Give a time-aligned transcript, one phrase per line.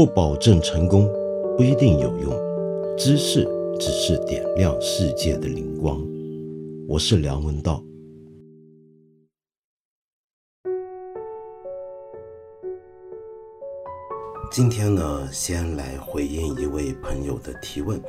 [0.00, 1.06] 不保证成功，
[1.58, 2.32] 不一定有用。
[2.96, 3.46] 知识
[3.78, 6.02] 只是点亮世界的灵光。
[6.88, 7.84] 我是梁文道。
[14.50, 18.00] 今天呢，先来回应一位朋友的提问。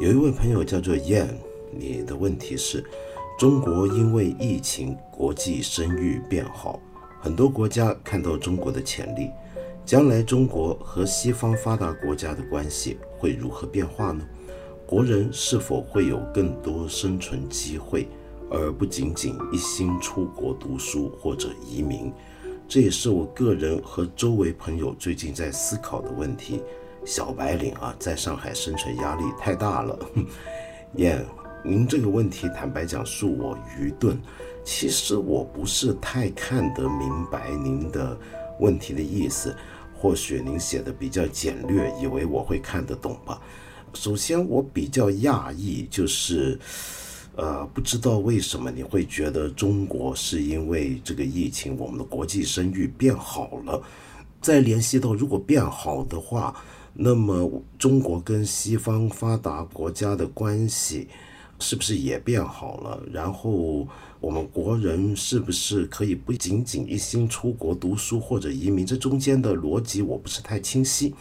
[0.00, 1.34] 有一位朋友叫做 Yan，
[1.70, 2.82] 你的问题是：
[3.38, 6.80] 中国因为疫情，国际声誉变好，
[7.20, 9.28] 很多国家看到中国的潜力。
[9.86, 14.26] 将来中国和西方发达国家的关系会如何变化呢？
[14.86, 18.08] 国人是否会有更多生存机会，
[18.50, 22.10] 而不仅仅一心出国读书或者移民？
[22.66, 26.62] 这也是我个人和周围朋友最近在思考的问题。
[27.04, 29.98] 小白领啊，在上海生存压力太大了。
[30.96, 31.22] 燕，
[31.62, 34.18] 您这个问题坦白讲恕我愚钝。
[34.64, 38.16] 其实我不是太看得明白您的
[38.60, 39.54] 问题的意思，
[40.04, 43.40] 或许您写的比较简略，以为我会看得懂吧。
[43.94, 46.60] 首先，我比较讶异，就是。
[47.36, 53.82] 呃，不知道为什么你会觉得中国是因为这个疫情，我们的国际声誉变好了。
[54.40, 56.54] 再联系到，如果变好的话，
[56.92, 61.08] 那么中国跟西方发达国家的关系
[61.58, 63.02] 是不是也变好了？
[63.12, 63.86] 然后
[64.20, 68.84] 我们国人是不是可以不仅仅一心出国读书或者移民？
[68.84, 71.14] 这中间的逻辑我不是太清晰。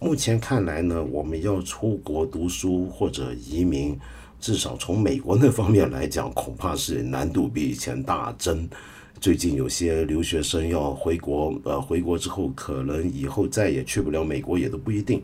[0.00, 3.98] 目前看来呢，我们要出国读书或者移民。
[4.40, 8.66] 至少从美国那方面来讲，恐怕是难度比以前大增。
[9.20, 15.22] 最近有些留学生要回国，呃，回国之后可能以后再也去不了美国，也都不一定。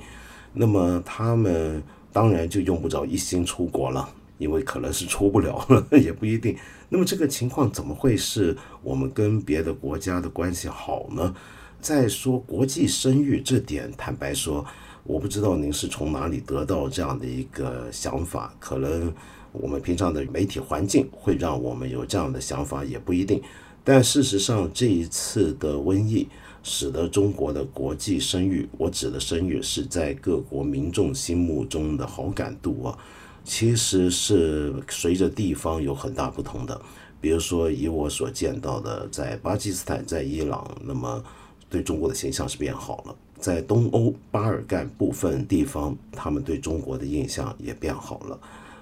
[0.52, 1.82] 那么他们
[2.12, 4.06] 当然就用不着一心出国了，
[4.38, 6.56] 因为可能是出不了了， 也不一定。
[6.88, 11.34] 那么这个情况怎么会是我们跟别的国家的关系好呢？
[11.80, 14.64] 再说国际声誉这点，坦白说。
[15.08, 19.14] 我不知道您是从哪里得到这样的一个想法，可能
[19.52, 23.40] 我们平常的媒体环境会让我们有这样的想法，也不一定。
[23.84, 26.26] 但事实上，这一次的瘟疫
[26.64, 32.98] 使得中国的国际声誉，我指的声誉是在各国民众心目中的好感度啊，
[33.46, 36.78] 其实是随着地方有很大不同的。
[37.20, 41.24] 比如说，以我所见到的，在巴基斯坦、在伊朗，那么
[41.70, 43.16] 对中国的形象是变好了。
[43.38, 48.38] 在东欧巴尔干部分地方，他们对中国的印象也变好了，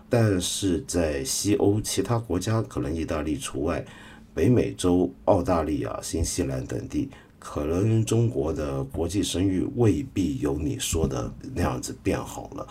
[0.09, 3.85] 但是在西欧其他国家，可能意大利除外，
[4.33, 7.09] 北美洲、澳大利亚、新西兰等地，
[7.39, 12.67] 可能中国的国际声誉未必有你说的那样子变好了。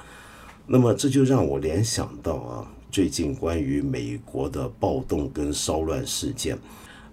[0.66, 6.58] 那么这就让我联想到啊，最近关于美国的暴动跟骚乱事件，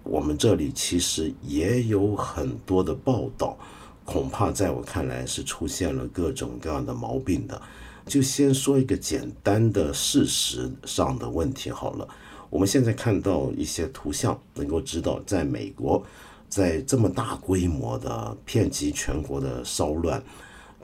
[0.03, 3.57] 我们这里其实也有很多的报道。
[4.05, 7.61] 恐怕在我看来是出现了各种各样的毛病的。
[8.07, 12.07] 就先说一个简单的事实上的问题好了。
[12.49, 16.03] 我们现在看到一些图像，能够知道，在美国，
[16.49, 20.21] 在这么大规模的遍及全国的骚乱，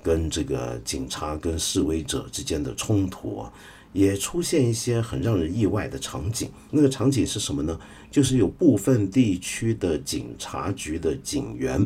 [0.07, 3.51] 跟这个警察跟示威者之间的冲突啊，
[3.91, 6.49] 也出现一些很让人意外的场景。
[6.71, 7.77] 那个场景是什么呢？
[8.09, 11.85] 就是有部分地区的警察局的警员。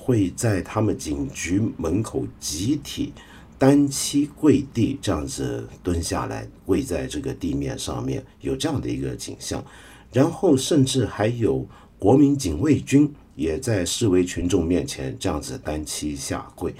[0.00, 3.12] 会在他们警局门口集体
[3.58, 9.62] 单膝跪地，这样子蹲下来，跪在这个地面上面，有这样的一个景象。
[10.10, 11.68] 然后甚至还有
[11.98, 16.74] 国民警卫军也在示威群众面前这样子单膝下跪，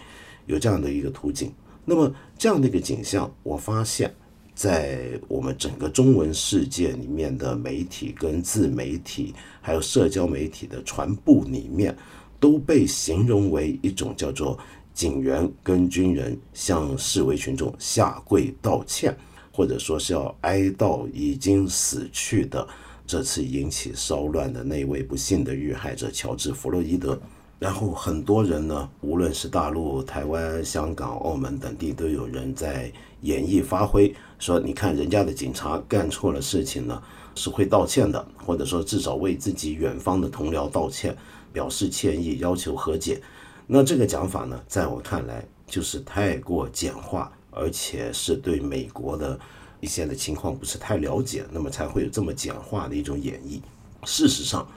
[0.48, 1.52] 有这样的一个图景。
[1.84, 4.12] 那么这样的一个景象，我发现，
[4.52, 11.96] 在我们整个中文世界里面的媒体跟自媒体，还有社交媒体的传播里面。
[12.40, 14.56] 都被形容为一种叫做
[14.94, 19.12] 警员跟军人向示威群众下跪道歉，
[19.50, 22.64] 或者说是要哀悼已经死去的
[23.04, 27.20] 这次引起骚乱的那位不幸的遇害者乔治·弗洛伊德。
[27.58, 37.02] 然后很多人呢，无论是大陆、台湾、香港、澳门等地，都有人在演绎发挥，说你看人家的警察干错了事情呢，
[37.34, 41.16] 是会道歉的，或者说至少为自己远方的同僚道歉。
[41.50, 43.20] 表示歉意，要求和解。
[43.66, 49.36] 那这个讲法呢，在我看来就是太过简化，而且是对美国的
[49.80, 53.60] 一些的情况不是太了解，那么才会有这么简化的一种演绎。
[54.04, 54.68] 事实上，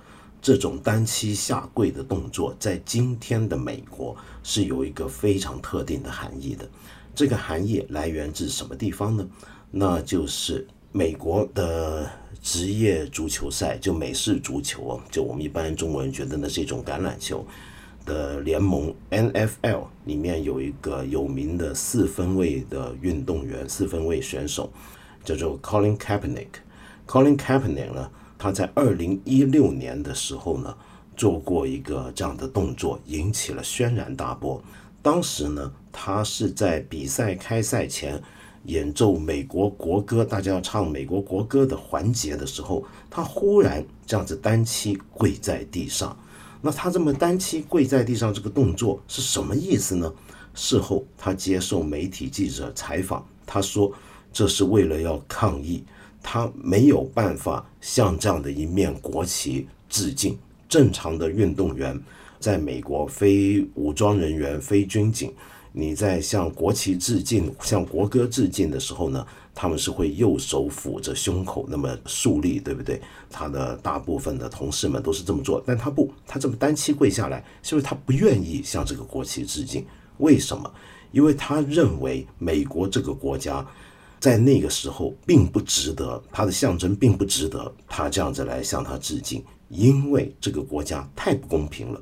[0.42, 6.68] 这种单膝下跪的动作，在今天的美国是有一个非常特定的含义的。
[7.14, 9.28] 这个含义来源自什么地方呢？
[9.70, 12.10] 那就是美国的。
[12.44, 17.46] 职业足球赛就美式足球啊，就我们一般中国人觉得那是一种橄榄球。
[18.04, 24.74] 的联盟 NFL 里面有一个有名的四分卫的运动员，四分卫选手
[25.24, 26.48] 叫做 Colin Kaepernick。
[27.06, 28.10] Colin Kaepernick 呢，
[28.42, 30.76] 他在二零一六年的时候呢，
[31.16, 34.60] 做过一个这样的动作，引起了轩然大波。
[35.04, 38.20] 当时呢，他是在比赛开赛前
[38.64, 46.18] 演奏美国国歌，大家要唱美国国歌的环节的时候，他忽然这样子单膝跪在地上。
[46.62, 50.12] 那他这么单膝跪在地上这个动作是什么意思呢？
[50.56, 53.94] 事后他接受媒体记者采访，他说
[54.34, 55.84] 这是为了要抗议，
[56.22, 60.38] 他没有办法向这样的一面国旗致敬。
[60.70, 62.02] 正常的运动员。
[62.40, 65.32] 在美国，非武装人员、非军警，
[65.72, 69.24] 你在向国旗致敬、向国歌致敬的时候呢，
[69.54, 73.00] 他们是会右手抚着胸口，那么竖立，对不对？
[73.30, 79.86] 他的大部分的同事们都是这么做，但他不，他这么单膝跪下来，是因为他不愿意向这个国旗致敬。
[80.18, 80.74] 为什么？
[81.12, 83.64] 因为他认为美国这个国家
[84.22, 92.00] 在那个时候并不值得，他的象征并不值得他这样子来向他致敬，因为这个国家太不公平了。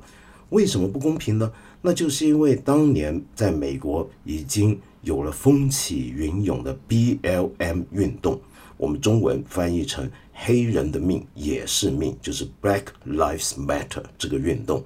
[0.50, 1.50] 为什么不公平呢？
[1.80, 8.38] 那就是因为当年在美国已经有了风起云涌的 BLM 运动，
[8.76, 14.84] 我们中文翻译成“黑人的命也是命”，就是 Black Lives Matter 这个运动。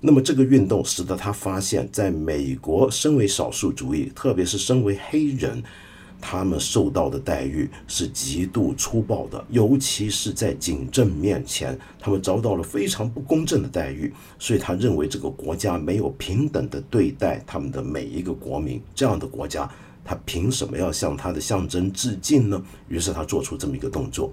[0.00, 5.62] 那么这个运动使得他发现，在美国身为少数族裔，特别是身为黑人。
[6.22, 14.14] 他们受到的待遇是极度粗暴的，尤其是在警政面前，他们遭到了非常不公正的待遇。
[14.38, 19.68] 所以他认为这个国家没有平等的对待他们的每一个国民，这样的国家，
[20.04, 22.62] 他凭什么要向他的象征致敬呢？
[22.88, 24.32] 于是他做出这么一个动作。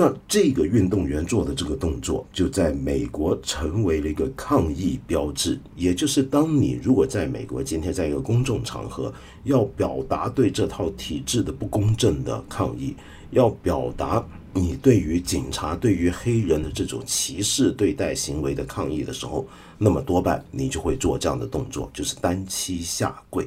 [0.00, 5.58] 那这个运动员做的这个动作，就在美国成为了一个抗议标志。
[5.74, 9.12] 也就是，当你如果在美国今天在一个公众场合，
[9.42, 12.94] 要表达对这套体制的不公正的抗议，
[13.32, 14.24] 要表达
[14.54, 19.44] 你对于警察、对于黑人的这种歧视对待行为的抗议的时候，
[19.78, 23.44] 那么多半你就会做这样的动作，就是单膝下跪。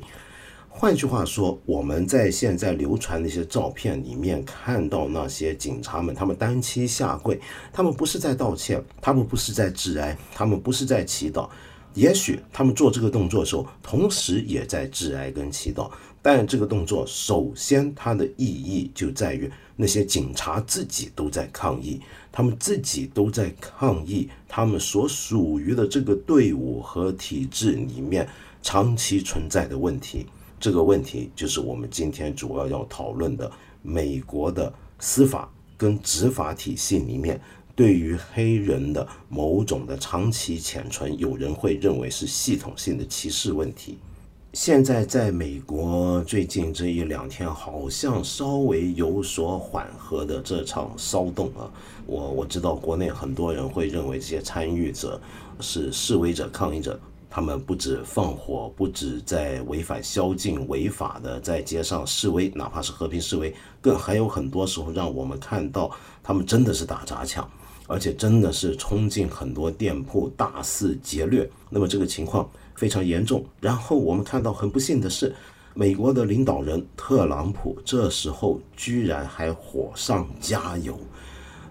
[0.74, 7.40] 换句话说，我们在现在流传那些照片里面看到那些警察们，他们单膝下跪，
[7.72, 11.48] 他们不是在道歉，他们不是在致哀，他们不是在祈祷。
[11.94, 15.92] 也许他们做这个动作的时候，同时也在致哀跟祈祷。
[16.24, 22.00] 但这个动作首先它的意义就在于那些警察自己都在抗议，
[22.32, 28.28] 他们自己都在抗议他们所属于的这个队伍和体制里面
[28.64, 30.26] 长期存在的问题。
[30.62, 37.42] 这个问题就是我们今天主要要讨论的：美国的司法跟执法体系里面，
[37.75, 43.98] 对于黑人的某种的长期潜存，有人会认为是系统性的歧视问题。
[44.54, 51.66] 现在在美国最近这一两天，好像稍微有所缓和的这场骚动啊，
[52.06, 55.19] 我我知道国内很多人会认为这些参与者
[55.60, 57.00] 是示威者、抗议者。
[57.33, 65.89] 他们不止放火，不止在违反宵禁、违法的在街上示威，哪怕是和平示威，更还有很多时候让我们看到
[66.22, 67.50] 他们真的是打砸抢，
[67.88, 71.50] 而且真的是冲进很多店铺大肆劫掠。
[71.69, 73.46] 那么这个情况非常严重。
[73.62, 75.34] 然后我们看到很不幸的是，
[75.74, 81.00] 美国的领导人特朗普这时候居然还火上加油，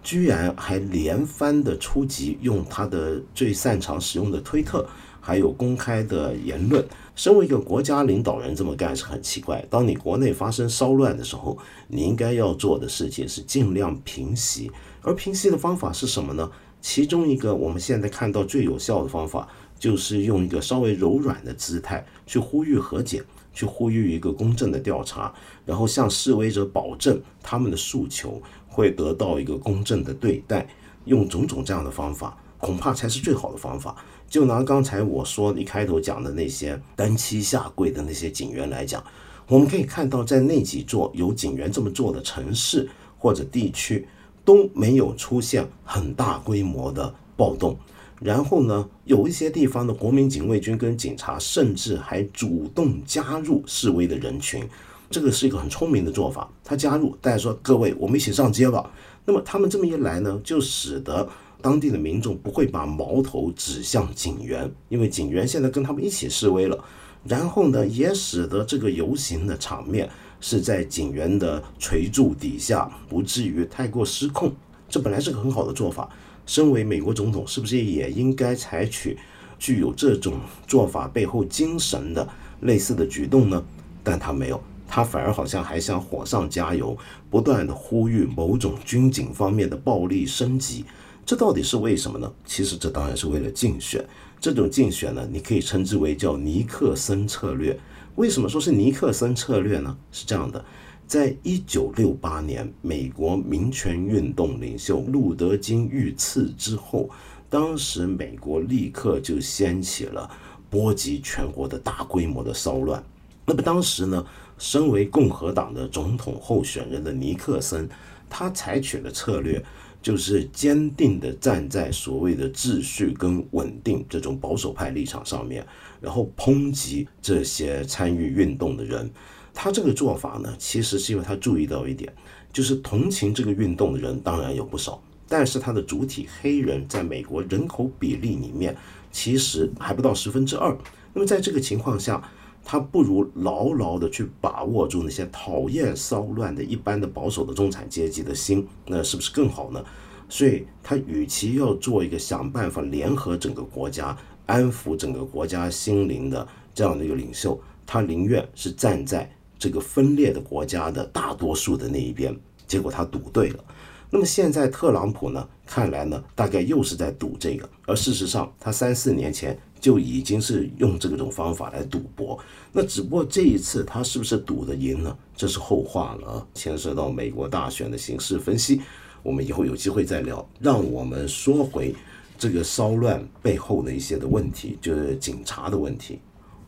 [0.02, 4.88] 居然还连番的出击，用他的最擅长使用的推特。
[5.30, 6.84] 还有公开的言论，
[7.14, 9.64] 身为一个国家领导人这么干是很奇怪。
[9.70, 11.56] 当你国内发生骚乱的时候，
[11.86, 14.72] 你应该要做的事情是尽量平息。
[15.02, 16.50] 而平息的方法是什么呢？
[16.80, 23.22] 其中一个我们现在看到最有效的方法，就是用一个稍微柔软的姿态去呼吁和解，
[23.52, 25.32] 去呼吁一个公正的调查，
[25.64, 30.66] 然后向示威者保证他们的诉求会得到一个公正的对待。
[31.04, 33.94] 用种种这样的方法，恐怕才是最好的方法。
[34.30, 39.02] 就拿刚才我说一开头讲的那些单膝下跪的那些警员来讲，
[39.48, 44.06] 我们可以看到，在那几座有警员这么做的城市或者地区，
[44.44, 47.76] 都没有出现很大规模的暴动。
[48.20, 54.62] 然后呢，有一些地方的国民警卫军跟警察甚至还主动加入示威的人群，
[55.10, 56.48] 这个是一个很聪明的做法。
[56.62, 58.88] 他加入，大家说各位，我们一起上街吧。
[59.24, 61.28] 那么他们这么一来呢，就使得。
[61.60, 66.84] 当地的民众不会把矛头指向警员，因为警员现在跟他们一起示威了。
[67.24, 70.08] 然后呢，也使得这个游行的场面
[70.40, 74.52] 是在警员的垂柱底下，不至于太过失控。
[74.88, 76.08] 这本来是个很好的做法。
[76.46, 79.16] 身为美国总统，是不是也应该采取
[79.58, 80.34] 具有这种
[80.66, 82.26] 做法背后精神的
[82.62, 83.62] 类似的举动呢？
[84.02, 86.96] 但他没有，他反而好像还想火上加油，
[87.28, 90.86] 不断的呼吁某种军警方面的暴力升级。
[91.30, 92.32] 这到底是为什么呢？
[92.44, 94.04] 其实这当然是为了竞选。
[94.40, 97.78] 这种竞选呢，你可以称之为叫尼克森策略。
[98.16, 99.96] 为什么说是尼克森策略呢？
[100.10, 100.64] 是这样的，
[101.06, 107.08] 在一九六八年美国民权运动领袖路德金遇刺之后，
[107.48, 110.28] 当时美国立刻就掀起了
[110.68, 113.00] 波及全国的大规模的骚乱。
[113.46, 114.26] 那么当时呢，
[114.58, 117.88] 身为共和党的总统候选人的尼克森，
[118.28, 119.64] 他采取的策略。
[120.02, 125.66] 就是坚定地站在所谓的秩序跟稳定这种保守派立场上面，
[126.00, 129.10] 然后抨击这些参与运动的人。
[129.52, 132.10] 他这个做法呢，其实是因为他注意到一点，
[132.52, 138.74] 就是同情这个运动的人当然有不少，但是他的主体黑人在美国人口比例里面
[139.10, 140.74] 其实还不到十分之二。
[141.12, 142.22] 那么在这个情况下，
[142.70, 149.84] 他不如牢牢地去把握住那些讨厌骚乱的一般的保守的中产阶级的心，那是不是更好呢？
[150.28, 162.32] 所以，他与其要做一个想办法联合整个国家、安抚整个国家心灵的这样的一个领袖，他宁愿是站在这个分裂的国家的大多数的那一边。
[162.68, 163.64] 结果他赌对了。
[164.12, 165.44] 那么现在特朗普呢？
[165.66, 167.68] 看来呢，大概又是在赌这个。
[167.84, 169.58] 而事实上，他三四年前。
[169.80, 172.38] 就已经是用这种方法来赌博，
[172.70, 175.16] 那只不过这一次他是不是赌的赢呢？
[175.34, 178.82] 这是后话了，牵涉到美国大选的形势分析，
[179.22, 180.46] 我们以后有机会再聊。
[180.60, 181.94] 让我们说回
[182.38, 186.18] 这个骚乱背后的一些的问题，就是警察的问题。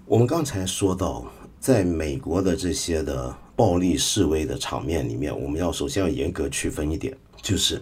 [0.07, 1.25] 我们刚才说到，
[1.61, 7.81] 在美国的这些的暴力示威的场面里面，我们要首先要严格区分一点，就是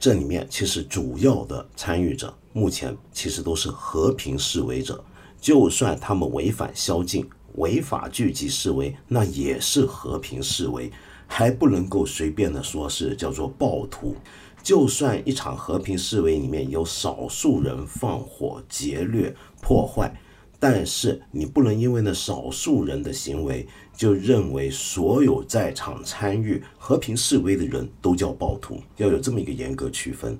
[0.00, 2.32] 这里面其实主要的参与者。
[2.52, 5.04] 目前其实都是和平示威者，
[5.40, 10.90] 就算他们违反宵禁、违法聚集示威，那也是和平示威，
[11.26, 14.16] 还不能够随便的说是叫做暴徒。
[14.60, 20.12] 就算一场和平示威里面有少数人放火劫掠破坏，
[20.60, 30.36] 但是你不能因为那少数人的行为，就认为所有在场参与和平示威的人都叫暴徒，要有这么一个严格区分。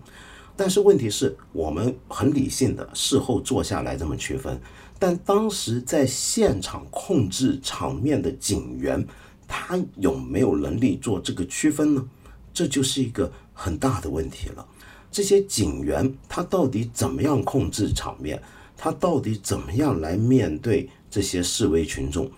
[0.56, 4.60] 但是问题是我们很理性的事后坐下来这么区分，
[4.98, 9.06] 但当时在现场控制场面的警员，
[9.46, 12.04] 他有没有能力做这个区分呢？
[12.52, 14.66] 这就是一个很大的问题了。
[15.12, 18.42] 这些警员他到底怎么样控制场面？
[18.78, 22.30] 他到底怎么样来面对这些示威群众？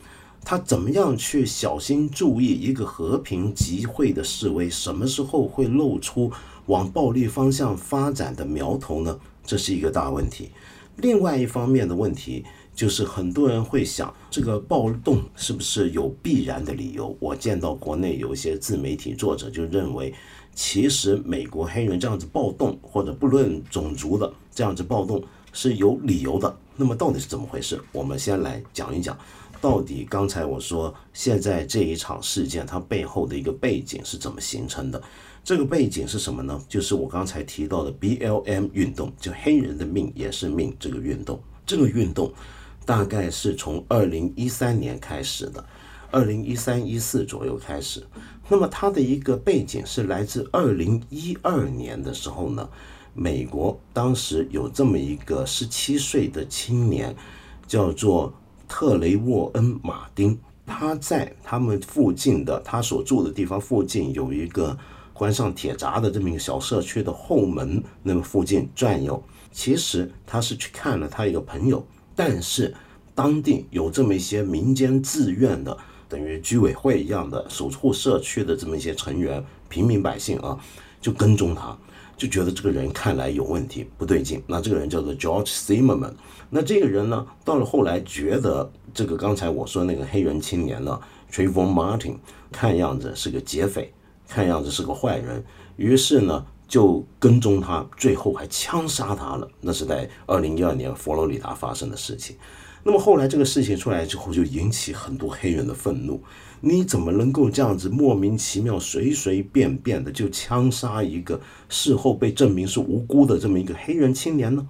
[0.42, 6.32] 他怎么样去小心注意一个和平集会的示威什么时候会露出？
[6.66, 9.20] 往暴力方向发展的苗头呢？
[9.44, 10.50] 这是一个大问题。
[10.96, 12.44] 另外一方面的问题
[12.74, 17.14] 就是，很多人会想，这个暴动是不是有必然的理由？
[17.18, 20.14] 我见到国内有一些自媒体作者就认为，
[20.54, 26.56] 其实美国黑人这样子暴动，或者不论种族的这样子暴动是有理由的。
[26.76, 27.80] 那么到底是怎么回事？
[27.92, 29.16] 我们先来讲一讲，
[29.60, 35.02] 到底刚才我说现在这一场事件它背后的一个背景是怎么形成的？
[35.42, 36.62] 这个背景是什么呢？
[36.68, 41.40] 就是我刚才提到的 BLM 运动，就黑人的命也是命这个运动。
[41.66, 42.32] 这个运动
[42.84, 45.64] 大概是从二零一三年开始的，
[46.10, 48.02] 二零一三一四左右开始。
[48.48, 52.68] 那么它的一个背景是来自二零一二年的时候呢，
[53.14, 57.14] 美国当时有这么一个十七岁的青年，
[57.66, 58.32] 叫做
[58.68, 64.76] 特雷沃恩·马丁，他在他们附近的他所住的地方附近有一个。
[65.12, 69.22] 关上铁闸的这么一个小社区的后门，那么附近转悠。
[69.52, 71.86] 其实他是去看了他一个朋友，
[72.16, 72.74] 但是
[73.14, 75.76] 当地有这么一些民间自愿的，
[76.08, 80.58] 等于居委会一样的守护社区的这么一些成员，平民百姓啊，
[81.02, 81.76] 就跟踪他，
[82.20, 84.42] 就觉得这个人看来有问题，不对劲。
[84.46, 86.12] 那这个人叫做 George Zimmerman。
[86.50, 91.00] 那这个人呢，到了后来觉得这个刚才我说那个黑人青年呢
[91.32, 92.16] ，Trayvon Martin，
[92.52, 93.90] 看样子是个劫匪。
[94.28, 95.42] 看样子是个坏人，
[95.76, 99.48] 于是呢就跟踪他，最后还枪杀他了。
[99.62, 102.36] 那是在二零一二年佛罗里达发生的事情。
[102.82, 106.22] 那么后来这个事情出来之后，就引起很多黑人的愤怒。
[106.60, 114.66] 你怎么能够这样子莫名其妙、随随便便的就枪杀一个事后被证明是无辜的这么一个黑人青年呢？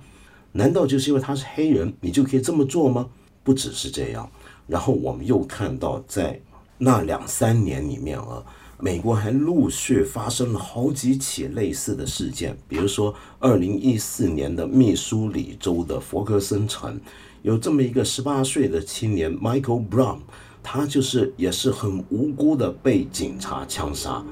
[0.53, 3.09] 难道就是因为他是黑人，你就可以这么做吗？
[3.43, 4.31] 不只是这样。
[4.67, 6.41] 然后我们又看到，在
[6.79, 8.43] 那两三年里面啊。
[8.83, 16.99] 美国还陆续发生了好几起类似的事件，比如说二零一四年的密苏里州的佛格森城，
[17.43, 20.19] 有这么一个十八岁的青年 Michael Brown，
[20.63, 24.25] 他就是也是很无辜的被警察枪杀，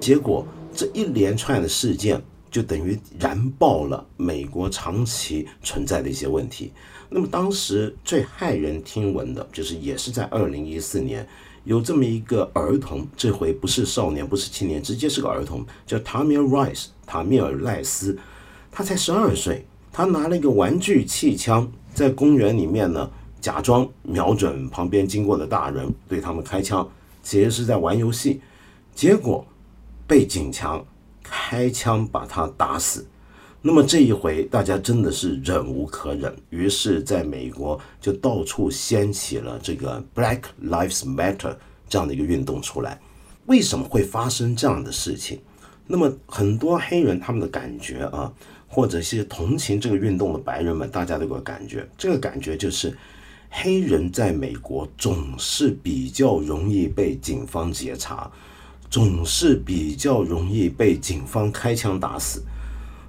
[0.00, 6.72] 结果这一连串的事件就等于燃爆了美国长期存在的一些问题。
[7.10, 11.26] 那么当时最骇人听闻的就是也是在二零一四年。
[11.64, 16.88] 有这么一个儿童，这回不是少年，不是青年，直接是个儿童，叫塔米尔·赖斯。
[17.04, 18.16] 塔米尔·赖斯，
[18.70, 26.88] 他才十二岁，他拿了一个玩具气枪，在公园里面呢，假装瞄准旁边经过的大人，对他们开枪，
[27.24, 28.40] 其实是在玩游戏，
[28.94, 29.44] 结果
[30.06, 30.80] 被警察
[31.24, 33.04] 开枪把他打死。
[33.60, 41.56] 那么这一回，大家真的是忍无可忍，于是在美国就到处掀起了这个 Black Lives Matter
[41.88, 43.00] 这样的一个运动出来。
[43.46, 45.40] 为什么会发生这样的事情？
[45.88, 48.32] 那么很多黑人他们的感觉啊，
[48.68, 52.96] 或者是同情这个运动的白人们，大家都有个感觉，这个感觉就是
[53.50, 58.30] 黑人在美国总是比较容易被警方截查，
[58.90, 62.42] 总是比较容易被警方开枪打死。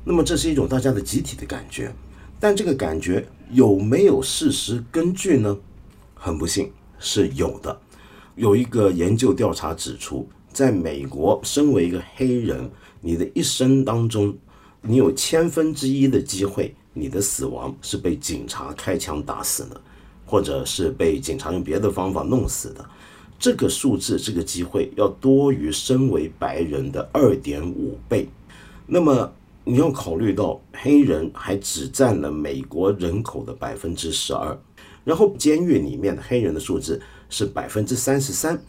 [0.06, 1.94] 那么这是一种大家的集体的感觉，
[2.40, 5.58] 但这个感觉有没有事实根据呢？
[6.16, 7.80] 很不幸是有的。
[8.36, 14.38] 有一个研究调查指出，在美国，身为一个黑人，你的一生当中，
[14.82, 19.80] 你有千分之一的机会，你的死亡是被警察开枪打死的，
[20.26, 22.86] 或者是被警察用别的方法弄死的。
[23.38, 28.28] 这个数字，这个机会要多于身为白人的二点五倍。
[28.86, 29.32] 那么。
[29.66, 34.58] 你要考虑到黑人还只占了美国人口的百分之十二，
[35.04, 38.60] 然后监狱里面的黑人的数字是百分之三十三，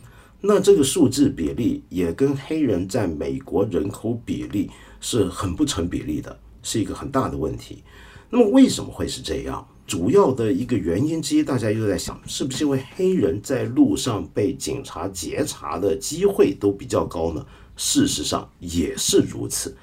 [0.43, 4.69] 那这个数字比例也跟黑人在美国人口比例
[5.00, 7.83] 是很不成比例的，是一个很大的问题。
[8.28, 9.66] 那么为什么会是这样？
[9.87, 17.45] 主要的一个原因之一，大家又在想，是不是因为黑人在路上被警察截查的机会都比较高呢？
[17.76, 19.76] 事实上也是如此。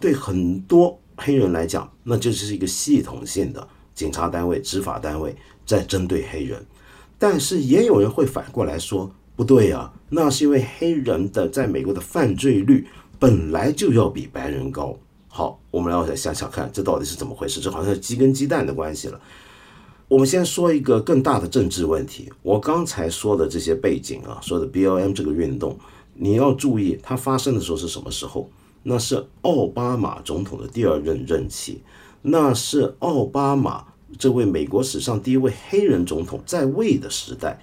[0.00, 6.60] 对很多黑人来讲，那就是一个系统性的警察单位、执法单位在针对黑人。
[7.16, 12.88] 但是也有人会反过来说，不对啊，那是因为黑人的在美国的犯罪率
[13.24, 14.94] 本来就要比白人高。
[15.28, 17.58] 好，我们来再想想看，这到底是怎么回事？
[17.58, 19.18] 这好像是鸡跟鸡蛋的关系了。
[20.08, 22.30] 我们先说一个更大的政治问题。
[22.42, 25.78] 我刚才说的这些背景啊，说的 BLM 这个运动，
[26.12, 28.50] 你要注意它发生的时候是什么时候？
[28.82, 31.80] 那是奥巴马总统的第二任任期，
[32.20, 33.86] 那是奥巴马
[34.18, 37.58] 这位美国史上第一位黑人总统在位的时代，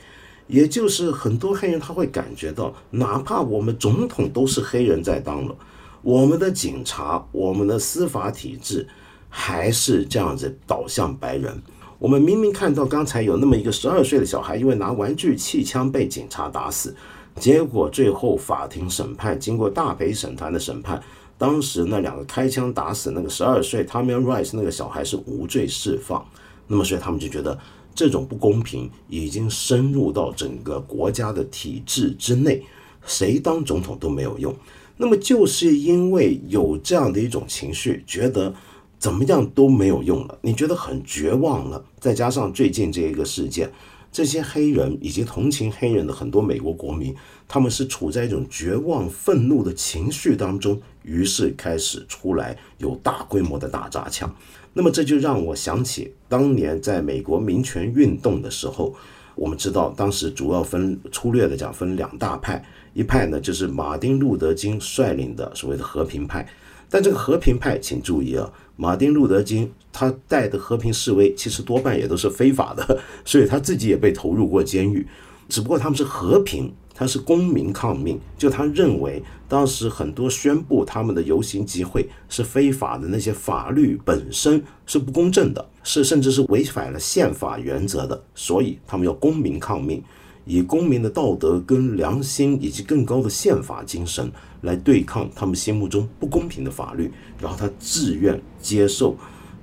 [0.48, 5.56] 也就是很多黑人他会感觉到，哪怕我们总统都是黑人在当了，
[6.02, 8.88] 我们的警察、我们的司法体制
[9.30, 11.62] 还是这样子倒向白人。
[11.98, 16.96] 我们明明看到刚才有那么一个十二岁的小孩，因为拿玩具气枪被警察打死。
[17.36, 21.02] 结果最后法庭审判，经过大陪审团的审判，
[21.38, 26.26] 当时那两个开枪打死那个十二岁 Tommy Rice 那个小孩是无罪释放。
[26.68, 27.58] 那么所以他们就觉得
[27.94, 32.64] 这种不公平已经深入到整个国家的体制之内，
[33.06, 34.56] 谁当总统都没有用。
[34.98, 38.54] 那么就是因为有这样的一种情绪，觉得
[39.00, 41.84] 怎么样都没有用了，你觉得很绝望了。
[42.00, 43.72] 再加上最近这一个事件。
[44.14, 47.16] 这些黑人以及同情黑人的很多美国国民，
[47.48, 54.30] 他们是处在一种绝望、愤怒的情绪当中，于是开始出来有大规模的打砸抢。
[54.74, 58.96] 那么这就让我想起当年在美国民权运动的时候，
[59.36, 66.48] 我们知道当时主要分粗略的讲分两大派，一派呢就是马丁路德金率领的所谓的和平派。
[66.90, 75.08] 但这个和平派，请注意啊，马丁路德金他带的和平示威，其实多半也都是非法的，所以他自己也被投入过监狱。
[75.48, 90.04] 只不过他们是和平，他是公民抗命，就他认为当时很多宣布他们的游行集会是非法的，那些法律本身是不公正的，是甚至是违反了宪法原则的，所以他们要公民抗命。
[90.46, 99.18] 以公民的道德跟良心，以及更高的宪法精神来对抗他们心目中不公平的法律，然后他自愿接受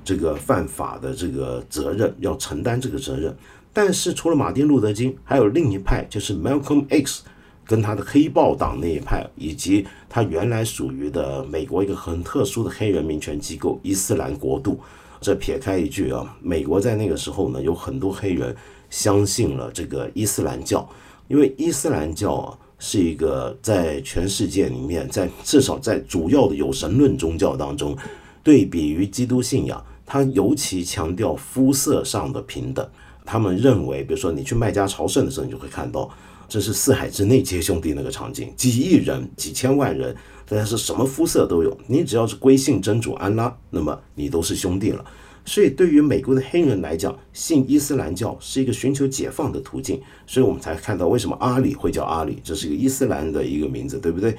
[0.04, 3.32] 这个犯法的这个责任，要承担这个责任。
[3.78, 7.22] 但是除了马丁路德金，还有另一派，就是 Malcolm X，
[7.64, 14.80] 跟他的黑豹党那一派，以及他原来属于的美国一个很特殊的黑人民权机构伊斯兰国度。
[15.20, 18.52] 这撇开一句啊，美国在那个时候呢，有很多黑人。
[18.90, 20.84] 相信了这个伊斯兰教，
[21.28, 27.96] 因为伊斯兰教啊，是一个在全世界里面，在至少在主要的有神论宗教当中，
[28.42, 32.84] 对比于基督信仰，它尤其强调肤色上的平等。
[33.30, 36.08] 他们认为，比如说你去麦加朝圣的时候，你就会看到，
[36.48, 40.16] 这是四海之内皆兄弟那个场景，几亿人、几千万人，
[40.48, 45.04] 大家是什么肤色都有，你只要是归信真主安拉，那么你都是兄弟了。
[45.44, 50.00] 所以，对于美国的黑人来讲，信伊斯兰教是一个寻求解放的途径。
[50.26, 54.34] 所以我们才看到为什么阿里会叫阿里，这是一个伊斯兰的一个名字，对不对？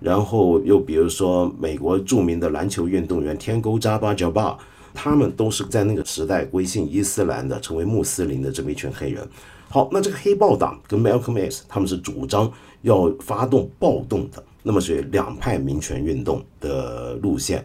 [0.00, 4.58] 然后又比如说，美国著名的篮球运动员天勾扎巴乔巴。
[4.94, 9.28] 他们都是在那个时代归信伊斯兰的，成为穆斯林的这么一群黑人。
[9.68, 12.50] 好，那这个黑豹党跟 Malcolm X 他们是主张
[12.82, 17.64] 要发动暴动的，那么是两派民权运动的路线。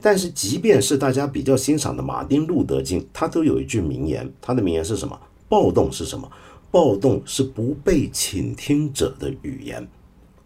[0.00, 5.18] 但是，即便是大家比较欣赏的马丁路德金，他都有一句名言，他的名言是什么？
[5.48, 6.30] 暴动是什么？
[6.70, 9.88] 暴动是不被倾听者的语言，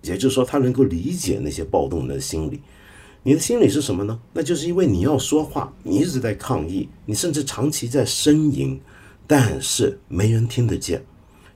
[0.02, 2.60] 也就是说，他能够理解那些暴动的心理。
[3.24, 4.18] 你的心理是什么呢？
[4.32, 8.80] 那就是因为你要说话，你一直在抗议，你甚至长期在呻吟，
[9.28, 11.04] 但是没人听得见，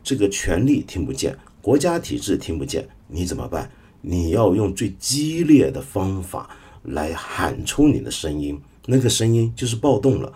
[0.02, 3.68] 这个权力听不见，国家体制听不见，你怎么办？
[4.00, 6.48] 你要用最激烈的方法
[6.84, 10.32] 来喊出你的声音，那个声音就是暴动了。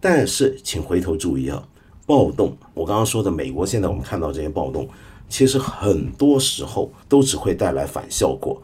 [0.00, 1.62] 但是请回头注意啊，
[2.06, 4.88] 暴动，我刚刚说的美国现在我们看到这些暴动，
[5.28, 8.62] 其实很多时候都只会带来反效果。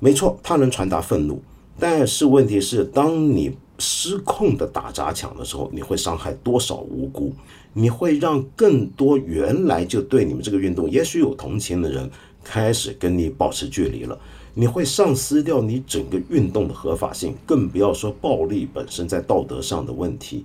[0.00, 1.40] 没错，它能传达愤怒。
[1.78, 7.32] 但是问题是，当你失控的打砸抢的时候，你会伤害多少无辜？
[7.72, 12.10] 你会让更多原来就对你们这个运动也许有同情的人
[12.42, 14.18] 开始跟你保持距离了。
[14.52, 20.44] 你会丧失掉你整个运动的合法性，更不要说暴力本身在道德上的问题。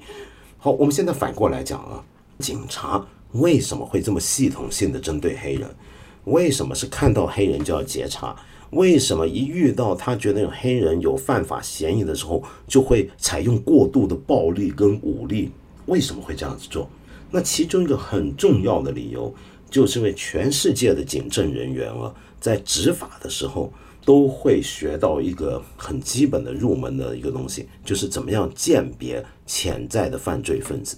[0.60, 2.04] 好，我们现在反过来讲啊，
[2.40, 5.68] 警察为什么会这么系统性的针对黑人？
[6.26, 8.36] 为什么是看到黑人就要截查？
[8.72, 15.52] 为什么一遇到他觉得有黑人有犯法嫌疑的时候，就会采用过度的暴力跟武力？
[15.86, 16.90] 为什么会这样子做？
[17.32, 19.34] 那其中一个很重要的理由，
[19.70, 23.72] 就是因为全世界的警政人员啊，在执法的时候
[24.04, 30.98] 都会学到一个很基本的入门的一个东西，就是怎么样鉴别潜在的犯罪分子。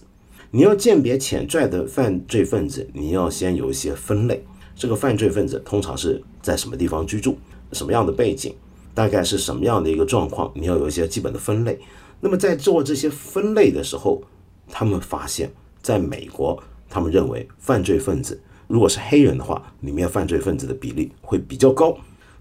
[0.52, 4.44] 你要鉴别潜在的犯罪分子，你要先有一些分类。
[4.76, 7.36] 这个犯罪分子通常是在什么地方居住？
[7.72, 8.56] 什么样的背景，
[8.94, 10.52] 大概是什么样的一个状况？
[10.56, 11.80] 你要有一些基本的分类。
[12.20, 14.22] 那么在做这些分类的时候，
[14.70, 15.52] 他们发现，
[15.82, 21.96] 在美国，他们认为犯罪分子如果是黑人的话，里面犯罪分子的比例会比较高。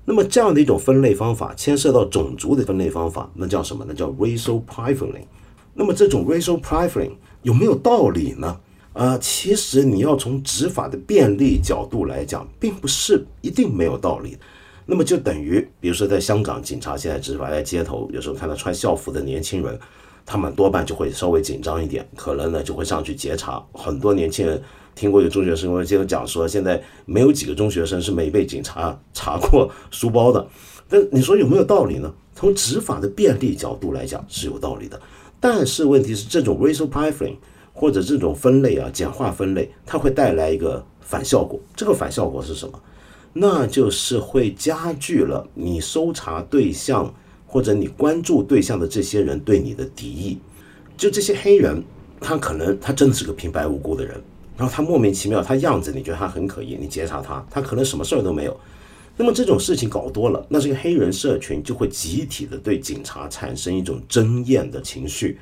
[0.05, 3.85] 那么这样的一种分类方法，牵涉到种族的分类方法，那叫什么？
[3.87, 5.27] 那叫 racial profiling。
[5.75, 7.12] 那么这种 racial profiling
[7.43, 8.59] 有没有道理呢？
[8.95, 14.39] 呃，其实你要从执法的便利角度来讲，并不是一定没有道理。
[14.87, 19.79] 那么就等于，比如说在香港，警察现在执法在街头，有时候看到穿校服的年轻人，
[20.25, 23.61] 他们多半就会稍微紧张一点，可能呢就会上去截查。
[23.72, 24.62] 很多年轻人
[24.94, 30.46] 听过有中学生会接着讲说，现在没有几个中学生是没被警察查过书包的。
[30.88, 32.14] 但你说有没有道理呢？
[32.33, 35.01] 从执法的便利角度来讲是有道理的，
[35.40, 37.35] 但是问题是这种 racial profiling
[37.72, 41.59] 或者这种分类啊，简化分类，它会带来一个反效果。
[41.75, 42.81] 这个反效果是什么？
[43.38, 47.14] 那就是会加剧了你搜查对象
[47.46, 50.38] 或者你关注对象的这些人对你的敌意。
[50.96, 51.85] 就这些黑人，
[52.18, 54.18] 他可能他真的是个平白无故的人，
[54.57, 58.59] 然后他莫名其妙，他样子你觉得他很可疑，你截查他，他可能什么事儿都没有。
[59.18, 65.38] 那么这种事情搞多了，那这个黑人社群就会集体的对警察产生一种憎厌的情绪，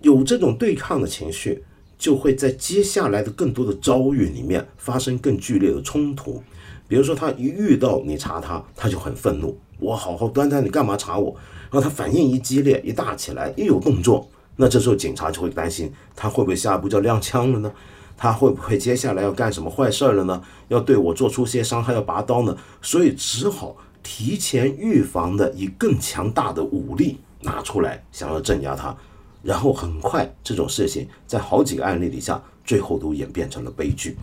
[0.00, 1.62] 有这种对抗的情绪，
[1.96, 6.42] 就会在接下来的更多的遭遇里面发生更剧烈的冲突。
[6.88, 9.58] 比如说，他一遇到你查他，他就很愤怒。
[9.78, 11.34] 我好好端端，你干嘛查我？
[11.70, 17.72] 然后他反应一激烈，一大起来，一有动作，那这时候警察就会担心，他会不会下一步就要亮枪了呢？
[18.16, 20.40] 他会不会接下来要干什么坏事了呢？
[20.68, 22.56] 要对我做出些伤害，要拔刀呢？
[22.80, 28.96] 所以只好提前预防的，以更强大的武力拿出来，想要镇压他。
[29.42, 34.16] 然后很快，这种事情在好几个案例底下，最后都演变成了悲剧。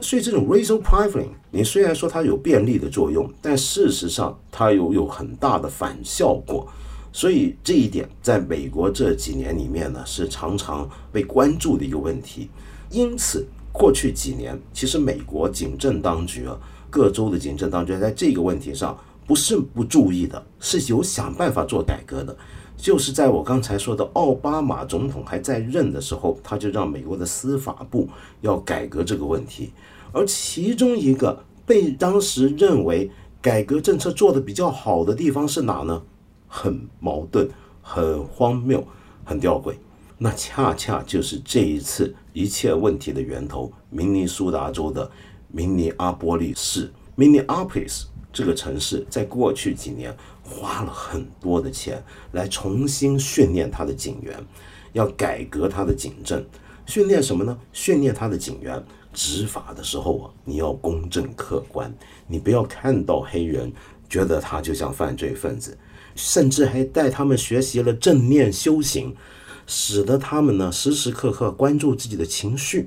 [0.00, 6.66] 所以这种 racial profiling，你虽然说它有便利的作用，但事实上它有有很大的反效果。
[7.12, 12.50] 所以这一点在美国这几年里面呢，是常常被关注的一个问题。
[12.90, 16.58] 因此，过去几年其实美国警政当局啊，
[16.90, 22.36] 各州的警政当局在这个问题上不是不注意的，是有想办法做改革的。
[22.76, 28.08] 就是在我刚才说的奥巴马总统还在任的时候，他就让美国的司法部
[28.40, 29.72] 要改革这个问题，
[30.12, 33.10] 而其中一个被当时认为
[33.40, 36.02] 改革政策做得比较好的地方是哪呢？
[36.46, 37.48] 很矛盾，
[37.82, 38.86] 很荒谬，
[39.24, 39.74] 很吊诡。
[40.18, 45.10] 那恰恰就是这一次一切问题的源头——明尼苏达州的
[45.48, 52.02] 明尼阿波利市 （Minneapolis） 这个城市，在过去几年花了很多的钱
[52.32, 54.36] 来重新训练他的警员，
[54.92, 56.44] 要改革他的警政。
[56.86, 57.58] 训练什么呢？
[57.72, 61.92] 训练他的警员执法的时候啊，你要公正客观，
[62.26, 63.72] 你不要看到黑人
[64.08, 65.76] 觉得他就像犯罪分子，
[66.14, 69.16] 甚至还带他们学习了正念修行。
[69.66, 72.86] 使得他们呢时时刻刻关注自己的情绪，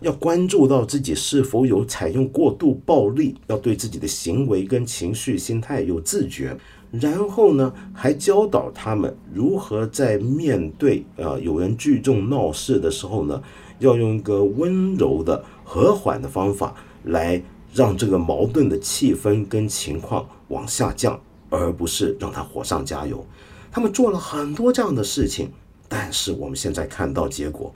[0.00, 6.54] 要关注到自己是否有采用过度暴力，要对自己的行为跟情绪心态有自觉。
[6.90, 13.42] 然后呢，还教导他们如何在面对啊有人聚众闹事的时候呢，
[13.78, 16.74] 要用一个温柔的、和缓的方法
[17.04, 17.42] 来
[17.74, 21.20] 让这个矛盾的气氛跟情况往下降，
[21.50, 23.26] 而不是让他火上加油。
[23.70, 25.50] 他们做了很多这样的事情。
[25.90, 27.72] 但是我们现在看到结果，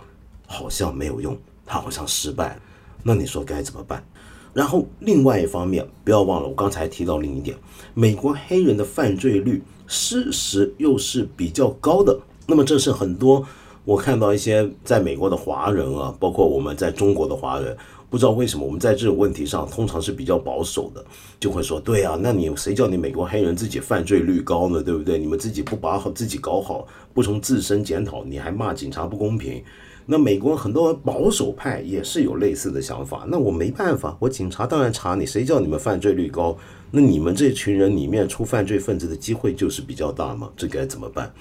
[0.46, 2.62] 好像没有用，他好像失败了。
[3.02, 4.04] 那你说该怎么办？
[4.52, 7.56] 然后另外一方面，不要忘了我刚才提到另一点，
[7.94, 12.18] 美国黑人的犯罪率事实又是比较高的。
[12.46, 13.44] 那么这是很多
[13.84, 17.76] 我看到一些在美国的华人啊，包括我们在中国的华人。
[18.10, 21.02] 不知道为什么我们在这种问题上通常是比较保守的，
[21.40, 24.82] 就会说对啊，那你谁叫你美国黑人自己犯罪率高呢？
[24.82, 25.16] 对不对？
[25.16, 29.64] 你们自己不把好自己搞好，不从自身检讨，你还骂警察不公平？
[30.06, 33.24] 那美国很多保守派也是有类似的想法。
[33.28, 36.56] 那我没办法，我警察当然查你，谁叫你们犯罪率高？
[36.90, 40.50] 那你们这群人里面出犯罪分子的机会就是比较大吗？
[40.56, 41.32] 这该怎么办？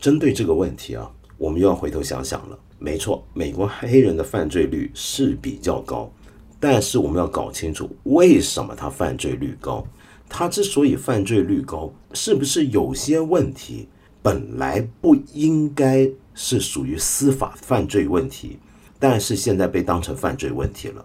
[0.00, 2.58] 针对这个问题啊，我们又要回头想想了。
[2.78, 6.12] 没错，美国黑人的犯罪率是比较高，
[6.60, 9.86] 但是我们要搞清楚为什么他犯罪率高。
[10.28, 13.88] 他之所以犯罪率高，是不是有些问题
[14.20, 18.58] 本来不应该是属于司法犯罪问题，
[18.98, 21.04] 但是现在被当成犯罪问题了？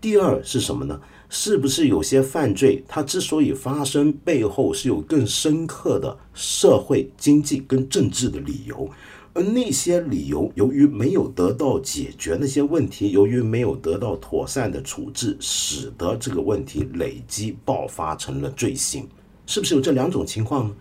[0.00, 1.00] 第二是什么呢？
[1.28, 8.90] 是不是有些犯罪它之所以发生，背后是有更深刻的社会、经济跟政治的理由？
[9.34, 19.08] 而那些理由，由于没有得到解决，那些问题由于没有得到妥善的处置，使得这个问题累积爆发成了罪行，
[19.46, 20.74] 是不是有这两种情况呢？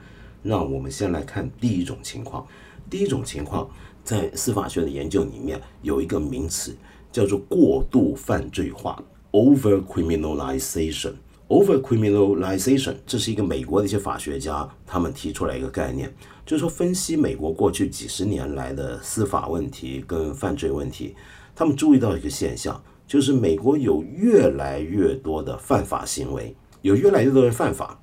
[0.44, 2.46] 让我们先来看第一种情况。
[2.92, 3.70] 第一种情况，
[4.04, 6.76] 在司法学的研究里面有一个名词
[7.10, 9.02] 叫做过度犯罪化
[9.32, 11.14] （over criminalization）。
[11.48, 16.14] over criminalization，这是一个美国的一些法学家他们提出来一个概念。
[16.46, 21.16] 就是说，分析美国过去几十年来的司法问题跟犯罪问题，
[21.56, 27.98] 他们注意到一个现象，就是美国有越来越多的犯法行为，有越来越多人犯法，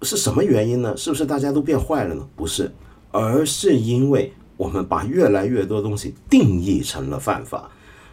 [0.00, 0.96] 是什么原因呢？
[0.96, 2.26] 是不是大家都变坏了呢？
[2.34, 2.72] 不是，
[3.10, 7.70] 而是因为我们把越来越多东西定义成了犯法，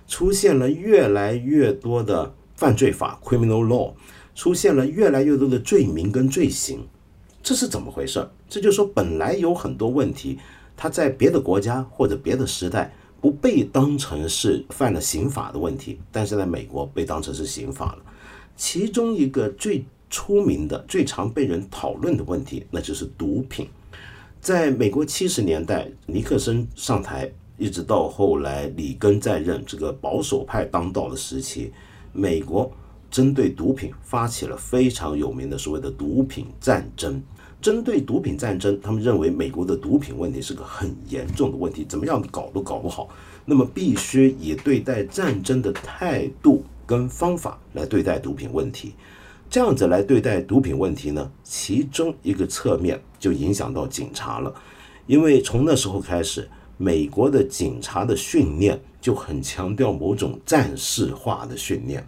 [0.08, 3.94] 出现了越来越多的犯罪法 （criminal law），
[4.34, 6.86] 出现了越来越多的罪名跟罪行。
[7.44, 8.28] 这是怎么回事？
[8.50, 10.38] 这就是说，本来有很多问题，
[10.76, 18.00] 它在别的国家或者别的时代不被当成是犯了刑法的问题，但是在美国被当成是刑法了。
[18.56, 23.68] 其中一个最出名的、最常被人讨论的问题，那就是毒品。
[24.42, 31.72] 在美国七十年代，尼克森上台，一直到后来里根在任，这个保守派当道的时期，
[32.14, 32.72] 美国
[33.12, 37.22] 针对毒品发起了非常有名的所谓的毒品战争。
[37.60, 43.10] 针对毒品战争，他们认为美国的毒品问题是个很严重的问题，怎么样搞都搞不好。
[43.44, 48.94] 那么必须以对待战争的态度跟方法来对待毒品问题。
[49.50, 54.54] 这样子来对待毒品问题呢，其中一个侧面就影响到警察了，
[55.06, 62.06] 因为从那时候开始，美国的警察的训练就很强调某种战士化的训练。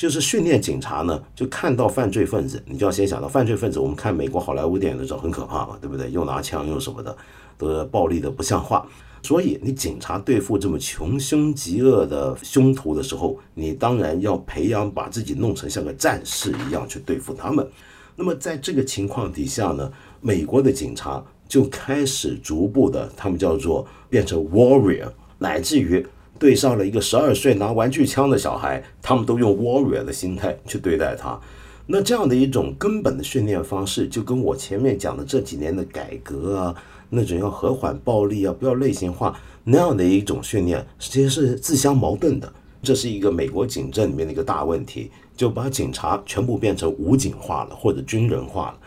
[0.00, 3.78] 就是训练警察呢，就看到犯罪分子，你就要先想到犯罪分子。
[3.78, 6.10] 我们看美国好莱坞电影的时候很可怕嘛，对不对？
[6.10, 7.14] 又拿枪又什么的，
[7.58, 8.88] 都暴力的不像话。
[9.22, 17.68] 所以你警察对付这么穷凶极恶的凶徒的时候，你当然要培养把自己弄成像个战士一样去对付他们。
[18.16, 26.06] 那么在这个情况底下呢，美国的警察就开始逐步的，他们叫做变成 warrior，乃至于。
[26.40, 31.38] 对上了一个十二岁拿玩具枪的小孩，他们都用 warrior 的心态去对待他。
[31.86, 36.74] 那这样的一种根本的训练方式，就跟我前面讲的这几年的改革啊，
[37.10, 42.50] 那种要和缓暴力啊，不要类型化那样的一种训练，其实是自相矛盾的。
[42.82, 48.78] 这是一个美国警政里面的一个大问题，就把警察全部变成武警化了或者军人化了。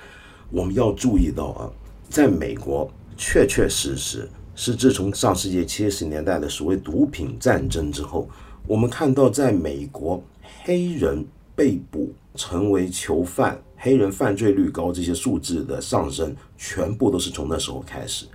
[0.50, 1.70] 我们要注意到啊，
[2.10, 8.30] 在美国确确实实是自从上世纪七十年代的所谓毒品战争之后，
[8.68, 10.24] 我们看到在美国
[10.64, 18.26] 黑人被捕成为囚犯、黑人犯罪率高这些数字的上升，全部都是从那时候开始。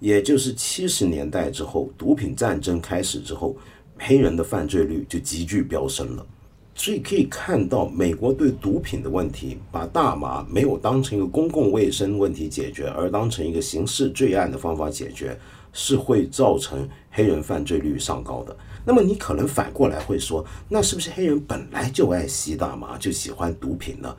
[0.00, 3.56] 也就是七十年代之后，毒品战争开始之后。
[3.98, 6.26] 黑人的犯罪率就急剧飙升了，
[6.74, 15.34] 所以可以看到，美国对毒品的问题，把大麻没有当成一个公共卫生问题解决，而当成一个刑事罪案的方法解决，
[15.76, 18.56] 是会造成黑人犯罪率上高的。
[18.82, 24.16] 那么你可能反过来会说，那是不是黑人本来就爱吸大麻，就喜欢毒品呢？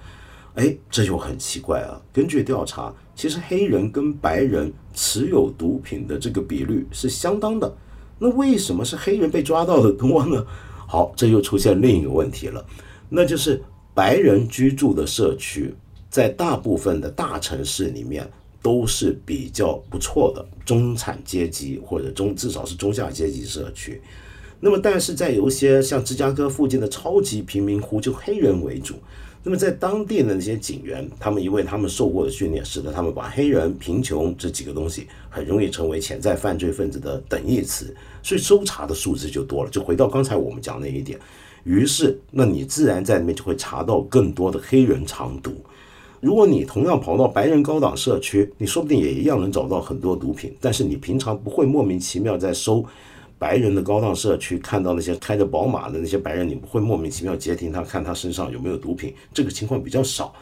[0.54, 2.00] 哎，这就很奇怪啊。
[2.14, 7.76] 根据调查，其实黑人跟白人持有毒品的这个比率是相当的。
[8.20, 10.46] 那为什么是黑人被抓到的多呢？
[10.88, 12.64] 好，这又出现另一个问题了，
[13.10, 15.74] 那就是白人居住的社区，
[16.10, 18.30] 在大部分的大城市里面
[18.62, 24.02] 都是比较不错的中产阶级或者中至少是中下阶级社区。
[24.60, 28.96] 那么，但是在有一些像芝加哥附近的超级贫民窟，就黑人为主。
[29.44, 39.70] 那么在当地的那些警员，他们因为他们受过的训练，使得他们把黑人、贫穷这几个东西很容易成为潜在犯罪分子的等义词，所以搜查的数字就多了。
[39.70, 41.18] 就回到刚才我们讲那一点，
[41.64, 45.56] 于是那你自然在里面就会查到更多的黑人藏毒。
[46.20, 52.84] 如果你同样跑到白人高档社区，你说不定也一样能找到很多毒品，但是你平常不会莫名其妙在收。
[53.40, 60.34] 白人的高档社区看到那些开着宝马的那些白人，你不会莫名其妙截停他，看他身上有没有毒品，这个情况比较少。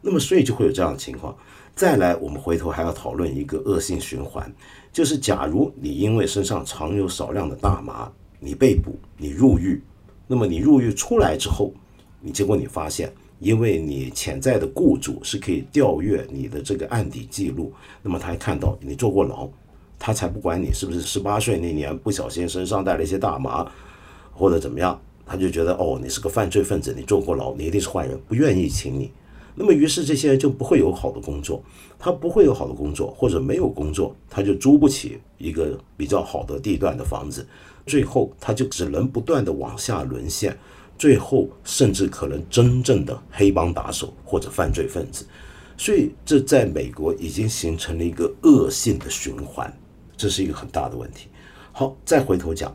[0.00, 1.36] 那么，所以就会有这样的情况。
[1.74, 4.48] 再来，我们回头还要讨论一个恶性循环，
[4.92, 8.08] 就是假如你因为身上藏有少量的大麻，
[8.38, 9.82] 你被捕，你入狱，
[10.28, 11.74] 那么你入狱出来之后，
[12.20, 17.72] 你结果你发现，因为你潜在的雇主是可以调阅你的这个案底记录，
[18.02, 19.48] 那么他还看到你坐过牢。
[19.98, 23.66] 他才不管你是不是十八岁那年不小心身上带了一些大麻，
[24.32, 29.10] 或者怎么样，他就觉得哦，你是个犯罪分子，你坐过牢，你一定是坏人，不愿意请你。
[29.54, 31.64] 那么于是这些人就不会有好的工作，
[31.98, 37.46] 他不会有好的工作，或者没有工作，他就租不起一个比较好的地段的房子，
[37.86, 40.54] 最后他就只能不断的往下沦陷，
[40.98, 45.26] 最后甚至可能真正的黑帮打手或者犯罪分子。
[45.76, 49.72] 所以这在美国已经形成了一个恶性的循环。
[50.16, 51.28] 这是一个很大的问题。
[51.72, 52.74] 好，再回头讲，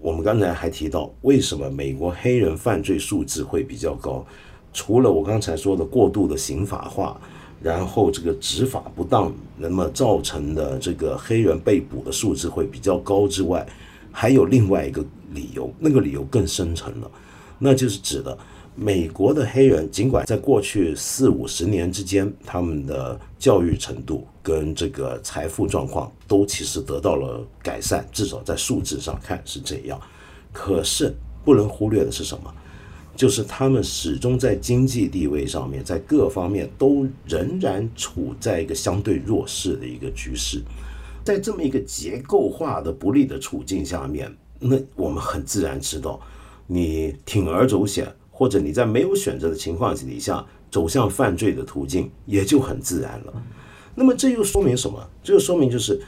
[0.00, 4.26] 我们刚才还提到，为什么美国黑人犯罪数字会比较高？
[4.72, 7.20] 除了我刚才说的过度的刑法化，
[7.62, 13.64] 然后这个执法不当，那么造成的这个黑人被捕的数字会比较高之外，
[14.10, 17.10] 还有另外一个理由，那个理由更深层了，
[17.60, 18.36] 那就是指的。
[18.76, 30.00] 美国的黑人，尽管在过去四五十年之间，他们的教育程度跟这个财富状况都其实得到了改善，至少在数字上看是这样。
[30.50, 32.54] 可是不能忽略的是什么？
[33.16, 40.62] 就是他们始终在经济地位上面，在各方面都仍然处在一个相对弱势的一个局势。
[41.22, 46.18] 在这么一个结构化的不利的处境下面，那我们很自然知道，
[46.70, 48.06] 你铤而走险。
[48.40, 53.42] 或者你在没有选择的情况底下走向犯罪的途径，也就很自然了。
[53.94, 54.98] 那么这又说明什么？
[55.22, 56.00] 这就说明就是，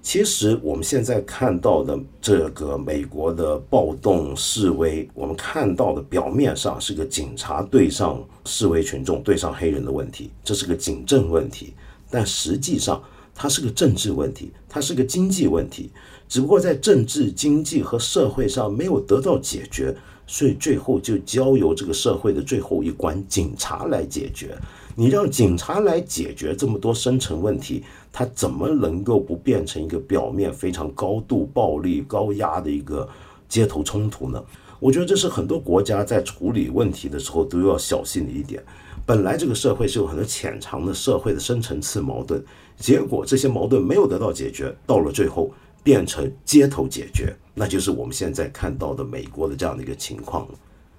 [0.00, 11.74] 其实我们现在看到的这个美国的暴动示威，我们看到的表面上是个警察对上示威群众、对上黑人的问题，这是个警政问题，
[12.08, 13.02] 但实际上
[13.34, 15.90] 它是个政治问题，它是个经济问题，
[16.28, 19.94] 只不过在政治、经济和社会上没有得到解决。
[20.26, 24.56] 所以最后就交由这个社会的最后一关——警察来解决。
[24.96, 33.06] 你让警察来解决这么多深层问题，他怎么能够不变成一个表面非常高度暴力、高压的一个
[33.50, 34.42] 街头冲突呢？
[34.80, 38.64] 我觉得这是很多国家在处理问题的时候都要小心的一点。
[39.04, 42.42] 本来这个社会是有很多潜藏的社会的深层次矛盾，
[42.78, 45.52] 结果这些矛盾没有得到解决，到了最后。
[45.84, 50.48] 变成街头解决，那就是我们现在看到的美国的这样的一个情况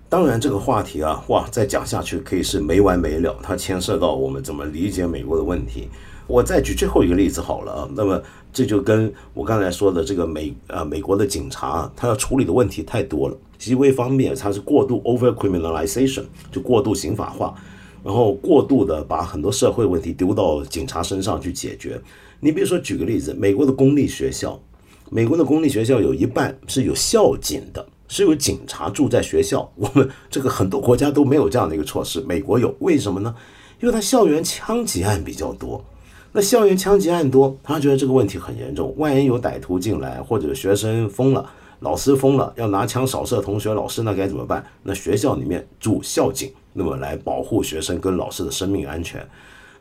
[0.07, 3.35] 当然，这个话题啊，哇，再讲下去可以是没完没了。
[3.41, 5.89] 它牵涉到我们怎么理解美国的问题。
[6.27, 7.89] 我再举最后一个例子好了啊。
[7.95, 8.21] 那么
[8.53, 13.35] 这就跟我刚才说的这个美啊美国的警察啊，他要处理的问题太多了。
[13.57, 17.55] 其实一方面，他是过度 over criminalization，就过度刑法化，
[18.03, 21.99] 然后过度的把很多社会问题丢到警察身上去解决。
[22.39, 24.61] 你比如说，举个例子，美国的公立学校。
[25.09, 29.69] 美国的公立学校有一半是有校警的，是有警察住在学校。
[29.75, 33.33] 我们这个很多国家都没有这样的一个措施，美国有，为什么呢？
[33.81, 35.83] 因为他校园枪击案比较多。
[36.31, 38.93] 那校园枪击案多，他觉得这个问题很严重。
[38.97, 41.49] 万一有歹徒进来，或者学生疯了，
[41.79, 44.65] 老师疯了，要拿枪扫射同学、老师，那该怎么办？
[44.83, 49.25] 那学校里面住校警，那么来保护学生跟老师的生命安全。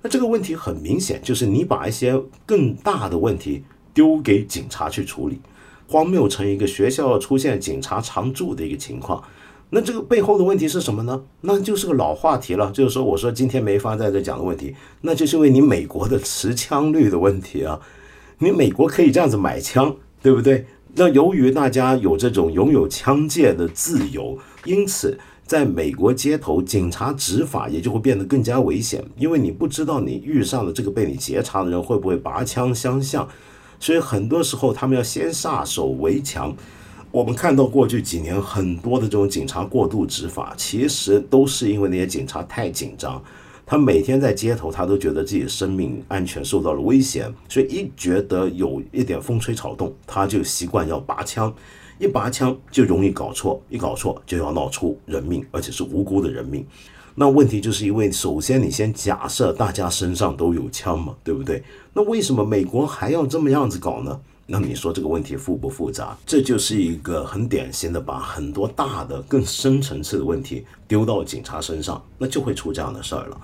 [0.01, 3.65] 那这个问题很明显，就是你把一些更大的问题
[3.95, 5.41] 丢给警察去处理，
[5.89, 9.23] 荒谬成一个学校出现警察常驻的一个情况。
[9.71, 11.23] 那这个背后的问题是什么呢？
[11.41, 17.81] 那就是个老话题了，就是说，我说今天没法在这讲的问题，那就是因为你美国的持枪率的问题啊。
[18.39, 20.67] 你美国可以这样子买枪，对不对？
[20.97, 33.27] 那由于大家有这种拥有枪械的自由，因此在美国街头，警察执法也就会变得更加危险，因为你不知道你遇上的这个被你劫查的人会不会拔枪相向，
[33.85, 36.57] 所以很多时候他们要先下手为强。
[37.11, 43.23] 我们看到过去几年很多的这种警察过度执法，其实都是因为那些警察太紧张，
[43.67, 51.55] 他每天在街头，他都觉得自己的生命安全受到了威胁，所以一觉得有一点风吹草动，他就习惯要拔枪，
[51.99, 56.67] 一拔枪就容易搞错，一搞错就要闹出人命，而且是无辜的人命。
[57.17, 61.63] 那问题就是因为，首先你先假设大家身上都有枪嘛，对不对？
[61.93, 64.21] 那为什么美国还要这么样子搞呢？
[64.47, 66.17] 那你说这个问题复不复杂？
[66.27, 73.41] 这就是一个很典型的把很多大的、更深层次的问题丢到警察身上，那就会出这样的事儿了。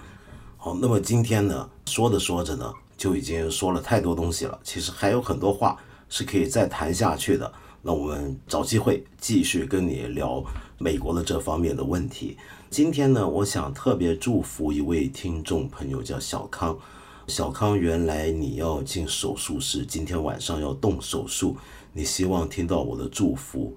[0.56, 4.58] 好，那么今天呢，说着说着呢，就已经说了太多东西了。
[4.62, 5.76] 其实还有很多话
[6.08, 7.50] 是可以再谈下去的。
[7.80, 10.44] 那我们找机会继续跟你聊
[10.76, 12.36] 美国的这方面的问题。
[12.70, 16.78] 今天呢，我想特别祝福一位听众朋友，叫小康。
[17.26, 21.56] 小康，原来你要进手术室，今天晚上要动手术，
[21.92, 23.74] 你希望听到我的祝福，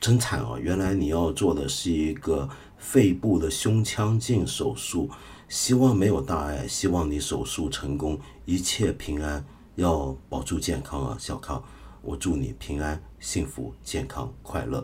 [0.00, 0.58] 真惨啊！
[0.58, 5.10] 原来你要做的是一个肺部的胸腔镜手术，
[5.46, 11.62] 希望没有大碍，希望你手术成功，一切平安，要保住健康啊，小康，
[12.00, 14.82] 我祝你平安、幸福、健康、快乐。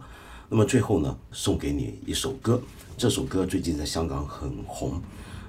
[0.50, 2.58] 那么最后呢，送给你一首歌，
[2.96, 4.98] 这首歌最近在香港很红。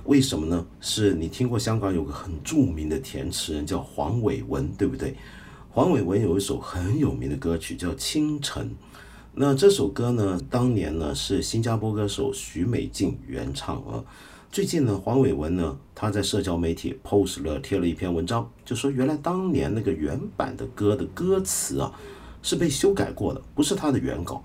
[0.03, 0.65] 为什么呢？
[0.81, 5.15] 是你听过香港有个很著名的填词人叫黄伟文，对不对？
[5.69, 8.65] 黄伟文有一首很有名的歌曲叫《清晨》。
[9.33, 14.03] 那这首歌呢，当年呢是新加坡歌手徐美静原唱啊。
[14.51, 21.89] 最近呢，黄伟文呢他在社交媒体 post 了贴了一篇文章，就说原来当年那个原版的歌的歌词啊
[22.41, 24.43] 是被修改过的，不是他的原稿。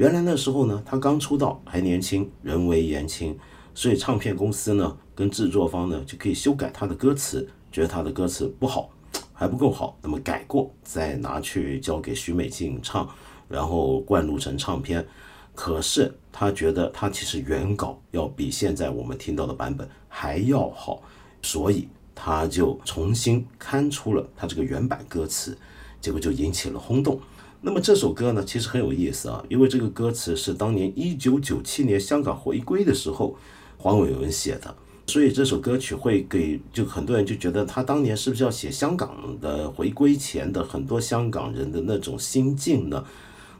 [0.00, 3.38] 原来那时候呢，他刚出道还年轻，人微言轻。
[3.74, 8.88] 所以唱片公司呢，跟制作方呢就可以修改他的歌词，觉得他的歌词不好，
[9.34, 13.06] 还不够好，那么改过再拿去交给徐美静唱，
[13.46, 15.06] 然后灌录成唱片。
[15.54, 21.02] 可是他觉得他其实原稿要比现在我们听到的版本还要好，
[21.42, 25.58] 所以他就重新刊出了他这个原版歌词，
[26.00, 27.20] 结果就引起了轰动。
[27.62, 33.36] 那么这首歌呢，其实很有意思啊，因为这个歌词是当年一九九七年香港回归的时候。
[33.82, 34.74] 黄伟文写的，
[35.06, 43.02] 所以这首歌曲会给就很多人就觉得他当年是不是要写香港的回归前的很多香港人的那种心境呢？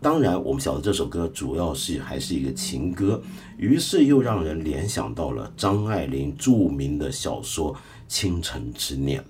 [0.03, 3.22] 当然，我们晓得这首歌主要是还是一个情歌，
[3.57, 7.72] 于是又让人联想到了张爱玲著名的小说
[8.07, 9.20] 《倾城之恋》。《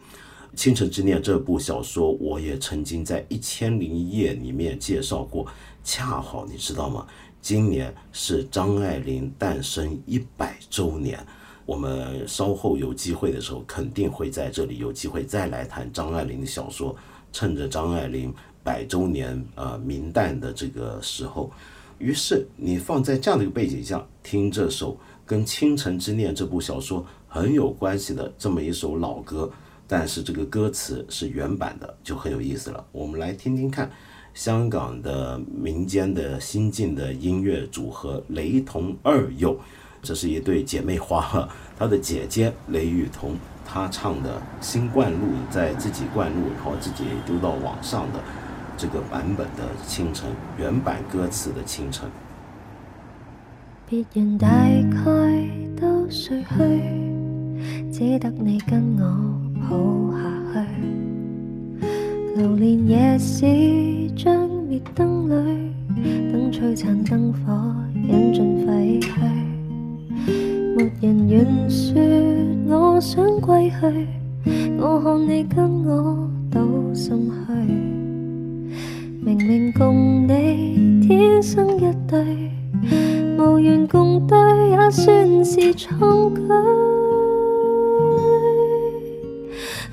[0.55, 5.47] 倾城之恋》这部小说，我也曾经在《一千零一夜》里面介绍过，
[5.85, 7.07] 恰好你知道吗？
[7.41, 11.19] 今年是张爱玲诞生一百周年，
[11.65, 16.95] 我们稍后有机会的时候，肯定会在这里有机会再来谈张爱玲的小说。
[17.33, 18.35] 趁着张爱玲
[18.65, 21.51] 百周年呃明旦的这个时候，
[21.99, 29.49] 于是你放在这样的一个背景下听这首跟《倾城之恋》这部小说很有关系的这么一首老歌，
[29.91, 32.87] 但是这个歌词是原版的，就很有意思了。
[32.93, 33.91] 我们来听听看。
[34.33, 39.59] 香港的民间的新晋的音乐组合雷同二幼，
[40.01, 41.49] 这是一对姐妹花。
[41.77, 43.35] 她的姐姐雷雨桐，
[43.67, 48.21] 她唱的新灌录，在自己灌录，然后自己丢到网上的
[48.77, 52.09] 这个版本的《清晨》原版歌词的《清晨》。
[53.89, 60.19] 别人大概都睡去，只得你跟我抱下
[60.53, 61.85] 去，
[62.37, 63.45] 流连夜市。
[64.23, 65.73] 将灭灯里，
[66.31, 67.75] 等璀璨灯火
[68.07, 69.09] 引尽废墟。
[70.77, 71.99] 没人愿说
[72.69, 74.07] 我想归去，
[74.79, 77.73] 我看你跟我都心虚。
[79.25, 81.01] 明明共你。
[81.01, 82.51] 天生一对，
[83.39, 84.37] 无缘共对
[84.71, 86.43] 也算是创举。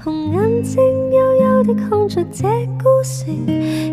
[0.08, 0.82] 红眼睛
[1.12, 2.48] 幽幽的看着这
[2.82, 3.36] 孤城，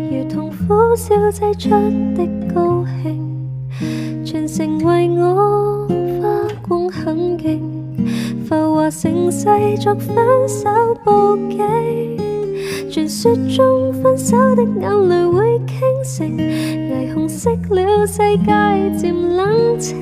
[0.09, 1.69] 如同苦笑挤出
[2.15, 5.85] 的高兴，全城为我
[6.21, 6.29] 花
[6.65, 7.61] 光很劲，
[8.47, 9.43] 浮华盛世
[9.77, 10.15] 作分
[10.47, 10.69] 手
[11.03, 11.59] 布景。
[12.89, 19.97] 传说中分手的眼泪会倾城，霓虹熄了世界渐冷清，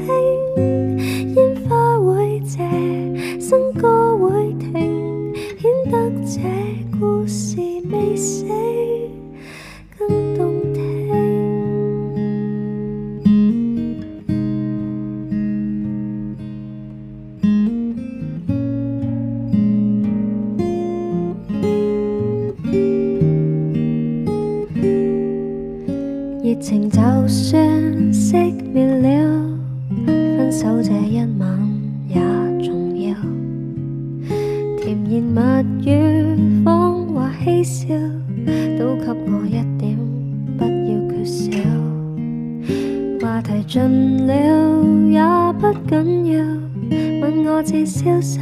[47.23, 48.37] 吻我至消失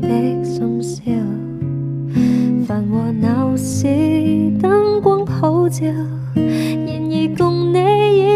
[0.00, 0.08] 的
[0.42, 1.02] 深宵。
[2.66, 5.84] 繁華鬧市，燈光普照。
[6.34, 7.76] 然而共你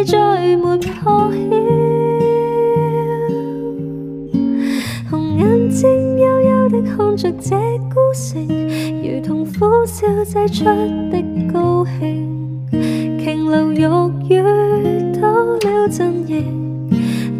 [0.00, 1.40] 已再没破曉。
[5.10, 7.56] 紅眼睛幽幽的看着這
[7.88, 8.46] 孤城，
[9.02, 10.64] 如同苦笑擠出
[11.10, 12.28] 的高興。
[12.70, 13.84] 瓊樓玉
[14.28, 14.42] 宇
[15.18, 16.67] 多了陣營，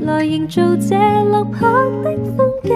[0.09, 1.69] 来营造这落魄
[2.03, 2.73] 的风景。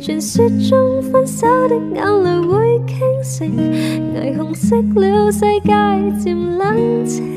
[0.00, 3.46] 传说中分手的眼泪会倾城，
[4.14, 5.70] 霓虹熄了世界
[6.18, 7.36] 渐冷清，